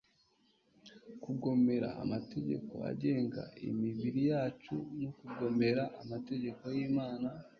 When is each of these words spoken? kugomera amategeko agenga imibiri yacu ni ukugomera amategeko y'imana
kugomera 1.23 1.89
amategeko 2.03 2.73
agenga 2.91 3.41
imibiri 3.67 4.21
yacu 4.31 4.75
ni 4.97 5.05
ukugomera 5.11 5.83
amategeko 6.01 6.61
y'imana 6.75 7.29